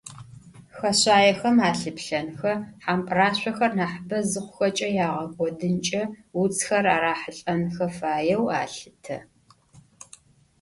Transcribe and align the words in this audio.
Хэшъаехэм 0.77 1.57
алъыплъэнхэ, 1.69 2.53
хьампӏырашъохэр 2.83 3.71
нахьыбэ 3.77 4.17
зыхъухэкӏэ 4.29 4.87
ягъэкӏодынкӏэ 5.05 6.03
уцхэр 6.39 6.85
арахьылӏэнхэ 6.95 7.85
фаеу 7.97 8.43
алъытэ. 8.59 9.17